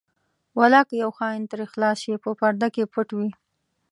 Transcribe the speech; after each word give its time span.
ولاکه 0.59 0.93
یو 1.03 1.11
خاین 1.17 1.41
ترې 1.51 1.65
خلاص 1.73 1.97
شي 2.03 2.13
په 2.23 2.29
پرده 2.39 2.67
کې 2.75 2.83
پټ 2.93 3.09
وي. 3.17 3.29